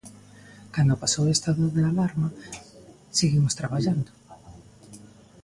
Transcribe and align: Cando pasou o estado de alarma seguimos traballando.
Cando 0.73 1.01
pasou 1.03 1.23
o 1.27 1.33
estado 1.37 1.63
de 1.75 1.81
alarma 1.91 2.27
seguimos 3.17 3.57
traballando. 3.59 4.11